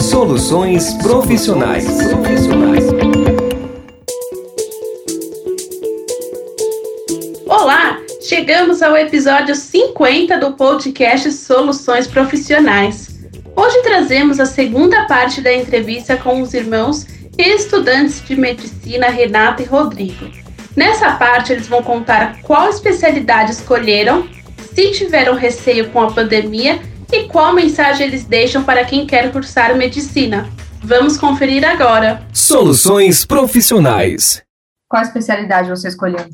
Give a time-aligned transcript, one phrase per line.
[0.00, 1.86] Soluções profissionais.
[7.46, 13.20] Olá, chegamos ao episódio 50 do podcast Soluções Profissionais.
[13.56, 17.06] Hoje trazemos a segunda parte da entrevista com os irmãos
[17.38, 20.30] estudantes de medicina Renata e Rodrigo.
[20.76, 24.28] Nessa parte, eles vão contar qual especialidade escolheram,
[24.74, 26.80] se tiveram receio com a pandemia
[27.14, 30.50] e qual mensagem eles deixam para quem quer cursar medicina.
[30.82, 32.26] Vamos conferir agora.
[32.32, 34.42] Soluções profissionais.
[34.88, 36.26] Qual especialidade você escolheu?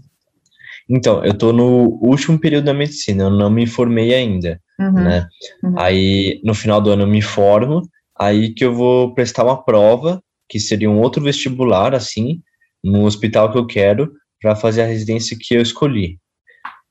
[0.89, 4.93] Então, eu estou no último período da medicina, eu não me formei ainda, uhum.
[4.93, 5.27] né?
[5.63, 5.79] Uhum.
[5.79, 7.83] Aí, no final do ano eu me formo,
[8.19, 12.41] aí que eu vou prestar uma prova, que seria um outro vestibular, assim,
[12.83, 14.11] no hospital que eu quero,
[14.41, 16.19] para fazer a residência que eu escolhi.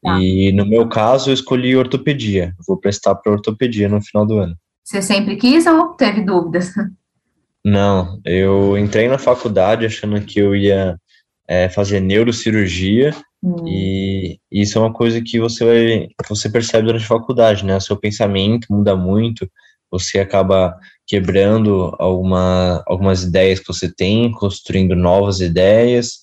[0.02, 0.20] Tá.
[0.20, 2.56] E no meu caso, eu escolhi ortopedia.
[2.68, 4.56] Vou prestar para ortopedia no final do ano.
[4.84, 6.72] Você sempre quis ou teve dúvidas?
[7.64, 10.98] Não, eu entrei na faculdade achando que eu ia
[11.48, 13.68] é, fazer neurocirurgia hum.
[13.68, 17.76] e isso é uma coisa que você vai, você percebe durante a faculdade, né?
[17.76, 19.50] O seu pensamento muda muito,
[19.92, 26.20] você acaba quebrando alguma, algumas ideias que você tem, construindo novas ideias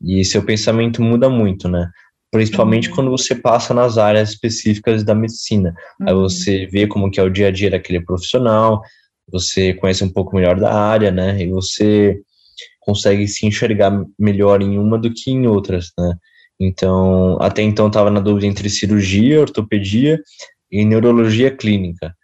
[0.00, 1.88] e seu pensamento muda muito, né?
[2.32, 2.94] Principalmente uhum.
[2.94, 5.74] quando você passa nas áreas específicas da medicina.
[6.00, 6.08] Uhum.
[6.08, 8.82] Aí você vê como que é o dia a dia daquele profissional,
[9.30, 11.40] você conhece um pouco melhor da área, né?
[11.40, 12.18] E você
[12.80, 16.14] consegue se enxergar melhor em uma do que em outras, né?
[16.58, 20.18] Então, até então estava na dúvida entre cirurgia, ortopedia
[20.70, 22.14] e neurologia clínica.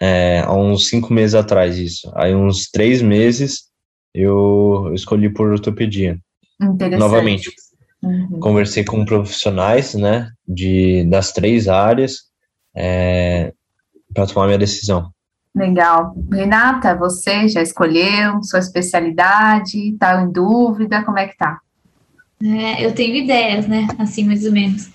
[0.00, 2.10] É, há uns cinco meses atrás isso.
[2.14, 3.66] Aí uns três meses
[4.12, 6.18] eu escolhi por ortopedia.
[6.98, 7.50] Novamente,
[8.02, 8.40] Uhum.
[8.40, 12.24] Conversei com profissionais, né, de, das três áreas,
[12.74, 13.52] é,
[14.12, 15.10] para tomar minha decisão.
[15.54, 16.14] Legal.
[16.30, 19.92] Renata, você já escolheu sua especialidade?
[19.92, 21.02] Está em dúvida?
[21.02, 21.58] Como é que tá?
[22.42, 23.88] É, eu tenho ideias, né?
[23.98, 24.90] Assim, mais ou menos.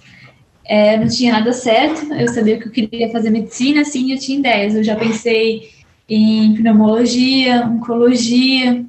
[0.63, 4.38] É, não tinha nada certo, eu sabia que eu queria fazer medicina, sim, eu tinha
[4.38, 4.75] ideias.
[4.75, 5.69] Eu já pensei
[6.07, 8.85] em pneumologia, oncologia,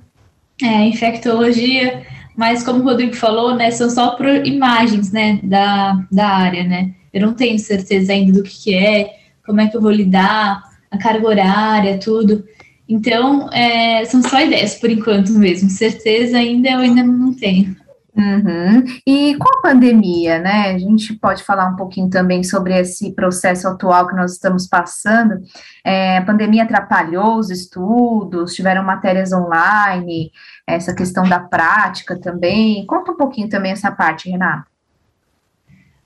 [0.62, 2.02] é, infectologia,
[2.36, 6.94] mas como o Rodrigo falou, né, são só por imagens, né, da, da área, né,
[7.12, 10.62] eu não tenho certeza ainda do que, que é, como é que eu vou lidar,
[10.90, 12.44] a carga horária, tudo,
[12.88, 17.74] então, é, são só ideias por enquanto mesmo, certeza ainda eu ainda não tenho.
[18.14, 18.84] Uhum.
[19.06, 20.70] E com a pandemia, né?
[20.70, 25.40] A gente pode falar um pouquinho também sobre esse processo atual que nós estamos passando.
[25.82, 30.30] É, a pandemia atrapalhou os estudos, tiveram matérias online,
[30.66, 32.84] essa questão da prática também.
[32.86, 34.66] Conta um pouquinho também essa parte, Renata.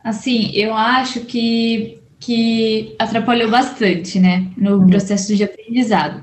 [0.03, 4.87] Assim, eu acho que, que atrapalhou bastante, né, no uhum.
[4.87, 6.23] processo de aprendizado.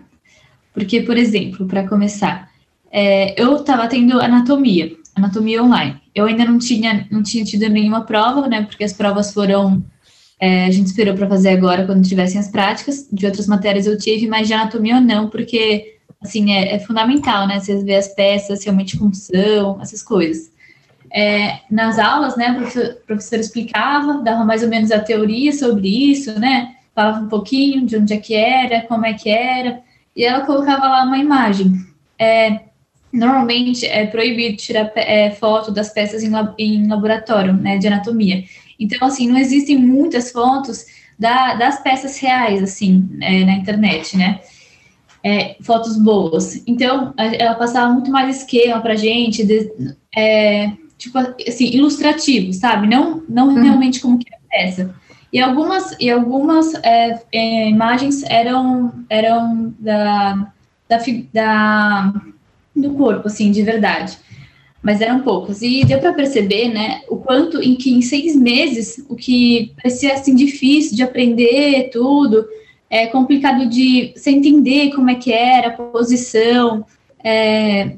[0.73, 2.49] Porque, por exemplo, para começar,
[2.89, 6.01] é, eu estava tendo anatomia anatomia online.
[6.13, 8.63] Eu ainda não tinha, não tinha tido nenhuma prova, né?
[8.63, 9.83] Porque as provas foram.
[10.39, 13.07] É, a gente esperou para fazer agora quando tivessem as práticas.
[13.11, 17.59] De outras matérias eu tive, mas de anatomia não, porque assim é, é fundamental, né?
[17.59, 20.51] Você ver as peças realmente função, essas coisas.
[21.15, 26.39] É, nas aulas, né, o professor, explicava, dava mais ou menos a teoria sobre isso,
[26.39, 26.75] né?
[26.95, 29.79] Falava um pouquinho de onde é que era, como é que era,
[30.15, 31.71] e ela colocava lá uma imagem.
[32.17, 32.61] É,
[33.13, 38.43] normalmente é proibido tirar é, foto das peças em, em, laboratório, né, de anatomia.
[38.79, 40.85] Então, assim, não existem muitas fotos
[41.17, 44.39] da, das peças reais, assim, é, na internet, né,
[45.23, 46.63] é, fotos boas.
[46.65, 53.23] Então, ela passava muito mais esquema pra gente, de, é, tipo, assim, ilustrativo, sabe, não,
[53.29, 53.61] não uhum.
[53.61, 54.95] realmente como que é a peça.
[55.31, 60.51] E algumas, e algumas é, é, imagens eram, eram da,
[60.89, 60.97] da,
[61.31, 62.13] da
[62.75, 64.17] do corpo, assim, de verdade.
[64.81, 65.61] Mas eram poucos.
[65.61, 70.13] E deu para perceber, né, o quanto em que em seis meses, o que parecia
[70.13, 72.45] assim difícil de aprender tudo,
[72.89, 76.85] é complicado de você entender como é que era a posição,
[77.23, 77.95] é,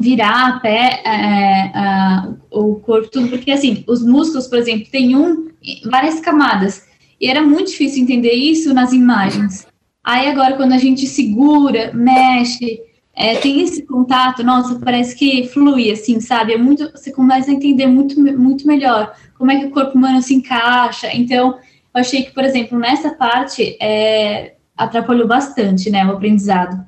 [0.00, 5.16] virar a pé, é, a, o corpo, tudo, porque assim, os músculos, por exemplo, tem
[5.16, 5.48] um,
[5.86, 6.86] várias camadas,
[7.20, 9.66] e era muito difícil entender isso nas imagens.
[10.02, 12.80] Aí agora, quando a gente segura, mexe,
[13.16, 16.52] é, tem esse contato, nossa, parece que flui, assim, sabe?
[16.52, 20.20] É muito, você começa a entender muito, muito melhor como é que o corpo humano
[20.20, 21.12] se encaixa.
[21.12, 21.58] Então,
[21.94, 26.84] eu achei que, por exemplo, nessa parte é, atrapalhou bastante, né, o aprendizado.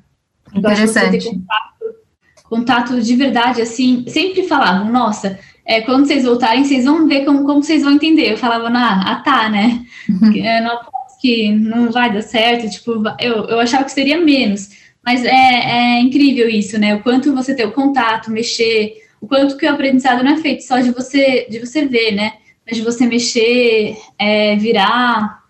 [0.53, 1.27] Interessante.
[1.27, 1.95] Então, contato,
[2.43, 7.45] contato de verdade, assim, sempre falavam, nossa, é, quando vocês voltarem, vocês vão ver como,
[7.45, 8.33] como vocês vão entender.
[8.33, 9.85] Eu falava, ah, ah tá, né?
[10.07, 10.41] Uhum.
[10.41, 10.79] É, não
[11.19, 14.69] que não vai dar certo, tipo, eu, eu achava que seria menos,
[15.07, 16.93] mas é, é incrível isso, né?
[16.93, 20.63] O quanto você ter o contato, mexer, o quanto que o aprendizado não é feito
[20.63, 22.33] só de você, de você ver, né?
[22.65, 25.43] Mas de você mexer, é, virar,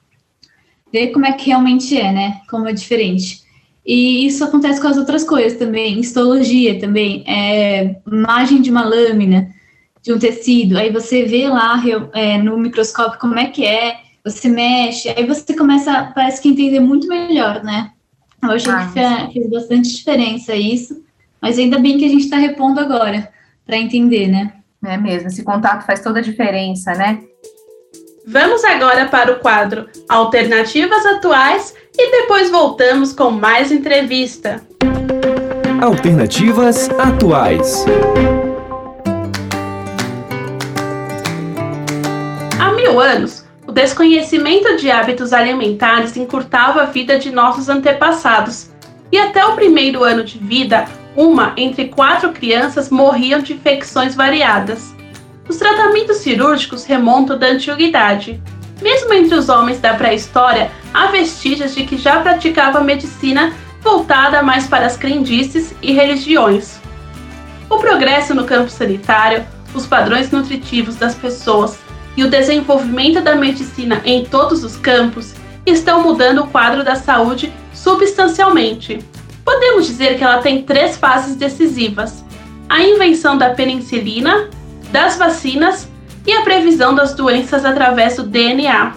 [0.94, 2.42] ver como é que realmente é, né?
[2.48, 3.42] Como é diferente.
[3.84, 9.50] E isso acontece com as outras coisas também, histologia também, é, imagem de uma lâmina,
[10.04, 11.82] de um tecido, aí você vê lá
[12.14, 16.80] é, no microscópio como é que é, você mexe, aí você começa, parece que entender
[16.80, 17.94] muito melhor, né?
[18.44, 21.04] Eu acho ah, que fez, fez bastante diferença isso,
[21.42, 23.32] mas ainda bem que a gente está repondo agora,
[23.66, 24.54] para entender, né?
[24.86, 27.20] É mesmo, esse contato faz toda a diferença, né?
[28.28, 34.62] Vamos agora para o quadro Alternativas Atuais e depois voltamos com mais entrevista.
[35.82, 37.86] Alternativas Atuais.
[42.60, 43.47] Há mil anos,
[43.78, 48.72] desconhecimento de hábitos alimentares encurtava a vida de nossos antepassados.
[49.12, 50.86] E até o primeiro ano de vida,
[51.16, 54.96] uma entre quatro crianças morriam de infecções variadas.
[55.48, 58.42] Os tratamentos cirúrgicos remontam da antiguidade.
[58.82, 63.54] Mesmo entre os homens da pré-história, há vestígios de que já praticava medicina
[63.84, 66.80] voltada mais para as crendices e religiões.
[67.70, 69.46] O progresso no campo sanitário,
[69.76, 71.78] os padrões nutritivos das pessoas
[72.18, 75.36] e o desenvolvimento da medicina em todos os campos
[75.66, 79.00] estão mudando o quadro da saúde substancialmente.
[79.46, 82.26] Podemos dizer que ela tem três fases decisivas:
[82.68, 84.50] a invenção da penicilina,
[84.92, 85.88] das vacinas
[86.26, 88.94] e a previsão das doenças através do DNA.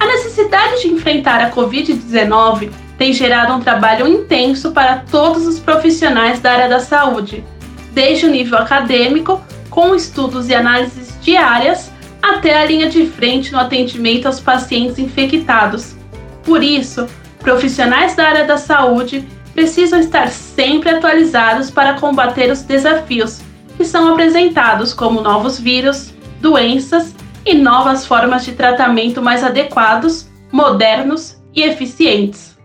[0.00, 6.40] A necessidade de enfrentar a Covid-19 tem gerado um trabalho intenso para todos os profissionais
[6.40, 7.44] da área da saúde,
[7.92, 9.40] desde o nível acadêmico,
[9.70, 11.91] com estudos e análises diárias,
[12.22, 15.96] até a linha de frente no atendimento aos pacientes infectados.
[16.44, 17.06] Por isso,
[17.40, 23.40] profissionais da área da saúde precisam estar sempre atualizados para combater os desafios
[23.76, 27.14] que são apresentados como novos vírus, doenças
[27.44, 32.56] e novas formas de tratamento mais adequados, modernos e eficientes.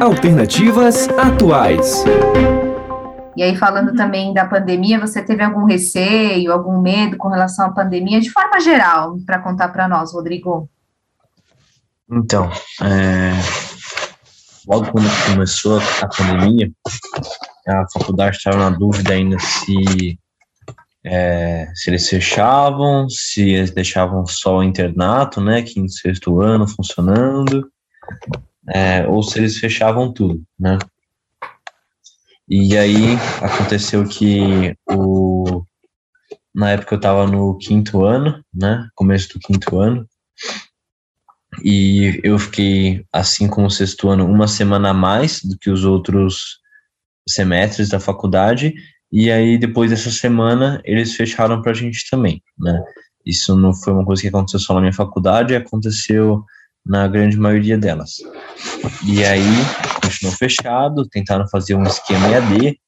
[0.00, 2.04] Alternativas atuais.
[3.36, 7.72] E aí, falando também da pandemia, você teve algum receio, algum medo com relação à
[7.72, 10.68] pandemia, de forma geral, para contar para nós, Rodrigo?
[12.10, 12.50] Então,
[12.82, 13.32] é,
[14.66, 16.70] logo quando começou a pandemia,
[17.66, 20.18] a faculdade estava na dúvida ainda se,
[21.04, 27.68] é, se eles fechavam, se eles deixavam só o internato, né, quinto, sexto ano funcionando,
[28.68, 30.78] é, ou se eles fechavam tudo, né.
[32.48, 35.64] E aí aconteceu que o,
[36.54, 40.06] na época eu estava no quinto ano, né, começo do quinto ano,
[41.62, 45.84] e eu fiquei, assim como o sexto ano, uma semana a mais do que os
[45.84, 46.58] outros
[47.28, 48.74] semestres da faculdade,
[49.10, 52.82] e aí depois dessa semana eles fecharam para a gente também, né?
[53.24, 56.44] Isso não foi uma coisa que aconteceu só na minha faculdade, aconteceu
[56.84, 58.16] na grande maioria delas.
[59.06, 59.42] E aí
[60.02, 62.78] continuou fechado, tentaram fazer um esquema EAD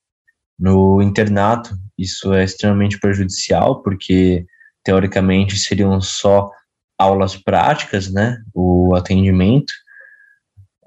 [0.58, 1.74] no internato.
[1.98, 4.44] Isso é extremamente prejudicial, porque
[4.84, 6.50] teoricamente seriam só
[6.98, 8.38] aulas práticas, né?
[8.54, 9.72] O atendimento.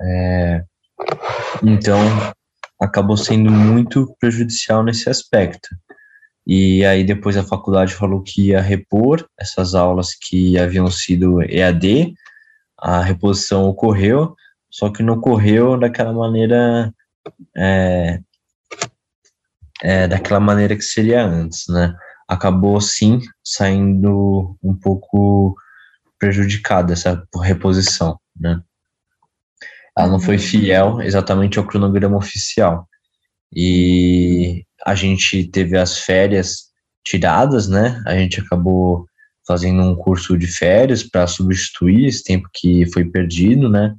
[0.02, 0.64] É,
[1.64, 2.00] então,
[2.80, 5.70] acabou sendo muito prejudicial nesse aspecto.
[6.48, 12.14] E aí depois a faculdade falou que ia repor essas aulas que haviam sido EAD,
[12.82, 14.36] a reposição ocorreu,
[14.70, 16.94] só que não ocorreu daquela maneira
[17.56, 18.20] é,
[19.82, 21.96] é, daquela maneira que seria antes, né?
[22.28, 25.56] Acabou sim saindo um pouco
[26.20, 28.62] prejudicada essa reposição, né?
[29.98, 30.42] Ela não foi uhum.
[30.42, 32.88] fiel exatamente ao cronograma oficial.
[33.54, 36.70] E a gente teve as férias
[37.04, 38.02] tiradas, né?
[38.06, 39.09] A gente acabou
[39.50, 43.96] fazendo um curso de férias para substituir esse tempo que foi perdido, né?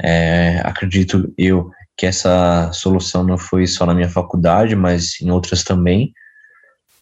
[0.00, 5.64] É, acredito eu que essa solução não foi só na minha faculdade, mas em outras
[5.64, 6.12] também.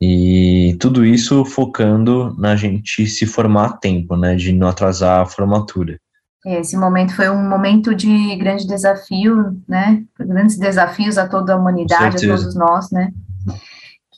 [0.01, 5.27] E tudo isso focando na gente se formar a tempo, né, de não atrasar a
[5.27, 6.01] formatura.
[6.47, 12.25] Esse momento foi um momento de grande desafio, né, grandes desafios a toda a humanidade,
[12.25, 13.13] a todos nós, né.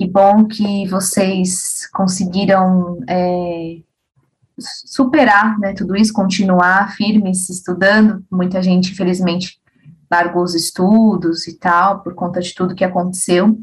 [0.00, 3.82] Que bom que vocês conseguiram é,
[4.58, 8.24] superar, né, tudo isso, continuar firmes estudando.
[8.30, 9.60] Muita gente, infelizmente,
[10.10, 13.58] largou os estudos e tal, por conta de tudo que aconteceu.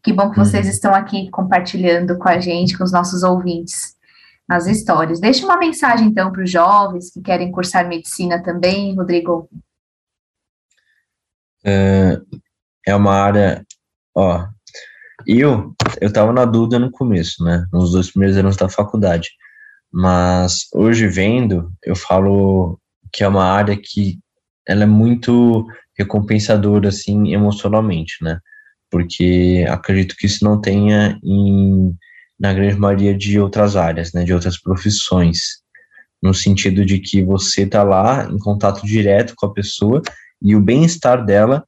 [0.00, 0.70] Que bom que vocês uhum.
[0.70, 3.96] estão aqui compartilhando com a gente, com os nossos ouvintes.
[4.48, 5.18] as histórias.
[5.18, 9.50] Deixe uma mensagem, então, para os jovens que querem cursar medicina também, Rodrigo.
[11.64, 12.20] É,
[12.86, 13.66] é uma área,
[14.14, 14.46] ó,
[15.26, 19.28] eu, eu tava na dúvida no começo, né, nos dois primeiros anos da faculdade,
[19.92, 22.78] mas hoje vendo, eu falo
[23.12, 24.18] que é uma área que
[24.66, 25.66] ela é muito
[25.98, 28.38] recompensadora, assim, emocionalmente, né,
[28.90, 31.94] porque acredito que isso não tenha em,
[32.38, 35.60] na grande maioria de outras áreas, né, de outras profissões,
[36.22, 40.02] no sentido de que você tá lá em contato direto com a pessoa
[40.42, 41.64] e o bem-estar dela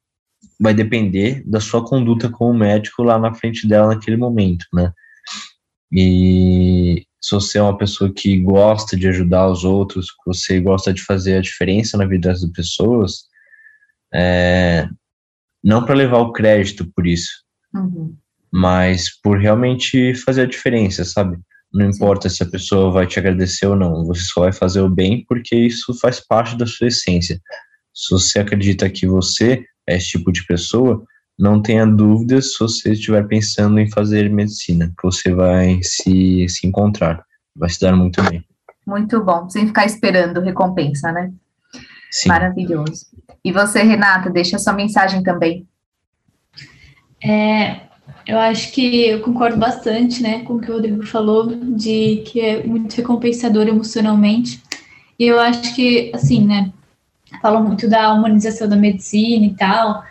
[0.60, 4.92] vai depender da sua conduta como médico lá na frente dela naquele momento, né?
[5.92, 10.92] E se você é uma pessoa que gosta de ajudar os outros, que você gosta
[10.92, 13.24] de fazer a diferença na vida das pessoas,
[14.12, 14.88] é,
[15.62, 17.30] não para levar o crédito por isso,
[17.74, 18.16] uhum.
[18.50, 21.38] mas por realmente fazer a diferença, sabe?
[21.72, 22.36] Não importa Sim.
[22.36, 25.54] se a pessoa vai te agradecer ou não, você só vai fazer o bem porque
[25.54, 27.40] isso faz parte da sua essência.
[27.94, 31.04] Se você acredita que você esse tipo de pessoa,
[31.38, 36.66] não tenha dúvidas se você estiver pensando em fazer medicina, que você vai se, se
[36.66, 37.24] encontrar,
[37.56, 38.44] vai se dar muito bem.
[38.86, 41.32] Muito bom, sem ficar esperando recompensa, né?
[42.10, 42.28] Sim.
[42.28, 43.06] Maravilhoso.
[43.44, 45.66] E você, Renata, deixa sua mensagem também.
[47.24, 47.80] É,
[48.26, 52.40] eu acho que eu concordo bastante, né, com o que o Rodrigo falou, de que
[52.40, 54.62] é muito recompensador emocionalmente.
[55.18, 56.72] E eu acho que, assim, né,
[57.40, 60.04] falam muito da humanização da medicina e tal.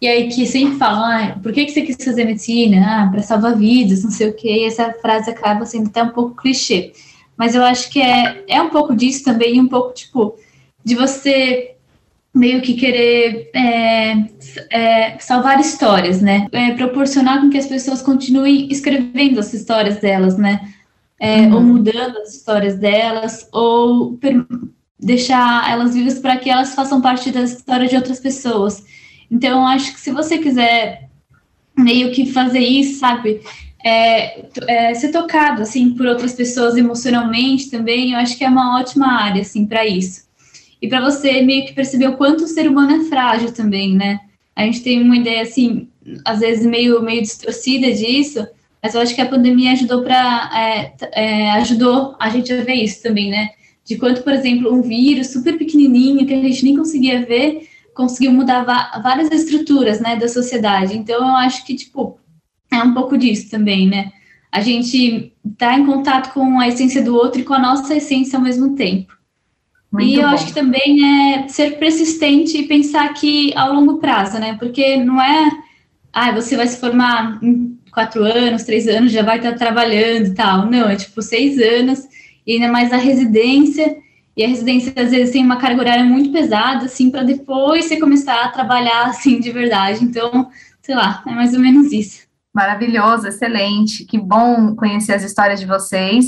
[0.00, 2.84] E aí que sempre falam, ah, por que, que você quis fazer medicina?
[2.86, 4.62] Ah, para salvar vidas, não sei o quê.
[4.62, 6.92] E essa frase acaba sendo até um pouco clichê.
[7.36, 10.36] Mas eu acho que é, é um pouco disso também, um pouco, tipo,
[10.84, 11.74] de você
[12.34, 14.26] meio que querer é,
[14.70, 16.48] é, salvar histórias, né?
[16.52, 20.72] É, proporcionar com que as pessoas continuem escrevendo as histórias delas, né?
[21.18, 21.54] É, uhum.
[21.54, 24.18] Ou mudando as histórias delas, ou
[24.98, 28.84] deixar elas vivas para que elas façam parte da história de outras pessoas.
[29.30, 31.08] Então, eu acho que se você quiser
[31.76, 33.40] meio que fazer isso, sabe,
[33.84, 38.78] é, é, ser tocado assim por outras pessoas emocionalmente também, eu acho que é uma
[38.78, 40.24] ótima área assim para isso.
[40.80, 44.20] E para você meio que perceber o quanto o ser humano é frágil também, né?
[44.56, 45.88] A gente tem uma ideia assim,
[46.24, 48.46] às vezes meio meio distorcida disso,
[48.82, 52.74] mas eu acho que a pandemia ajudou para é, é, ajudou a gente a ver
[52.74, 53.50] isso também, né?
[53.84, 58.32] De quanto, por exemplo, um vírus super pequenininho que a gente nem conseguia ver conseguiu
[58.32, 58.64] mudar
[59.02, 60.96] várias estruturas, né, da sociedade.
[60.96, 62.18] Então, eu acho que, tipo,
[62.70, 64.10] é um pouco disso também, né?
[64.50, 68.36] A gente tá em contato com a essência do outro e com a nossa essência
[68.36, 69.16] ao mesmo tempo.
[69.90, 70.34] Muito e eu bom.
[70.34, 74.56] acho que também é ser persistente e pensar que ao longo prazo, né?
[74.58, 75.50] Porque não é,
[76.12, 80.34] ah, você vai se formar em quatro anos, três anos, já vai estar trabalhando e
[80.34, 80.66] tal.
[80.66, 82.08] Não, é tipo seis anos
[82.46, 83.96] e ainda mais a residência,
[84.36, 87.98] e a residência às vezes tem uma carga horária muito pesada, assim, para depois você
[87.98, 90.04] começar a trabalhar, assim, de verdade.
[90.04, 90.48] Então,
[90.82, 92.24] sei lá, é mais ou menos isso.
[92.52, 94.04] Maravilhoso, excelente.
[94.04, 96.26] Que bom conhecer as histórias de vocês.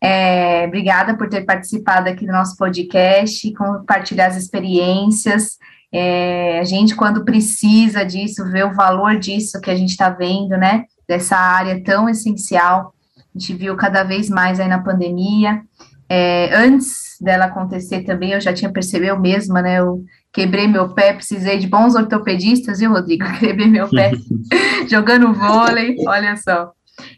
[0.00, 5.58] É, obrigada por ter participado aqui do nosso podcast, compartilhar as experiências.
[5.92, 10.50] É, a gente, quando precisa disso, vê o valor disso que a gente está vendo,
[10.50, 10.84] né?
[11.08, 12.94] Dessa área tão essencial
[13.38, 15.62] a gente viu cada vez mais aí na pandemia.
[16.10, 19.78] É, antes dela acontecer também, eu já tinha percebido eu mesma, né?
[19.78, 23.24] Eu quebrei meu pé, precisei de bons ortopedistas, viu, Rodrigo?
[23.38, 24.10] Quebrei meu pé
[24.90, 26.72] jogando vôlei, olha só.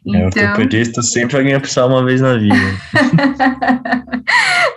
[0.04, 0.42] Então...
[0.42, 2.54] É, ortopedista sempre alguém vai precisar uma vez na vida.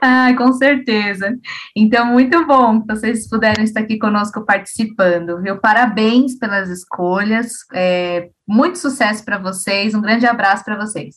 [0.01, 1.35] ah, com certeza.
[1.75, 5.57] Então, muito bom que vocês puderam estar aqui conosco participando, viu?
[5.57, 11.15] Parabéns pelas escolhas, é, muito sucesso para vocês, um grande abraço para vocês.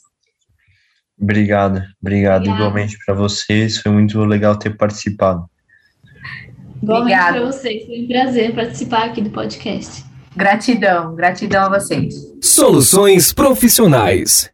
[1.20, 5.48] Obrigado, obrigado igualmente para vocês, foi muito legal ter participado.
[6.82, 10.04] Igualmente para vocês, foi um prazer participar aqui do podcast.
[10.36, 12.14] Gratidão, gratidão a vocês.
[12.42, 14.50] Soluções profissionais.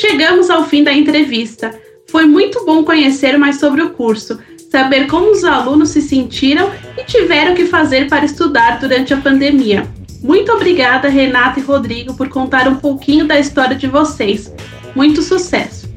[0.00, 1.78] Chegamos ao fim da entrevista.
[2.10, 4.40] Foi muito bom conhecer mais sobre o curso,
[4.70, 9.86] saber como os alunos se sentiram e tiveram que fazer para estudar durante a pandemia.
[10.22, 14.52] Muito obrigada, Renata e Rodrigo, por contar um pouquinho da história de vocês.
[14.94, 15.88] Muito sucesso!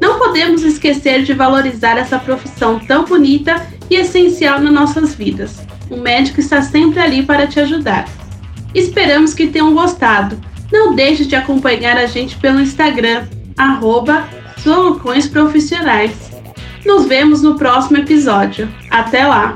[0.00, 5.60] Não podemos esquecer de valorizar essa profissão tão bonita e essencial nas nossas vidas.
[5.90, 8.08] O médico está sempre ali para te ajudar.
[8.74, 10.38] Esperamos que tenham gostado.
[10.70, 14.28] Não deixe de acompanhar a gente pelo Instagram, arroba.
[16.84, 18.68] Nos vemos no próximo episódio.
[18.90, 19.54] Até lá!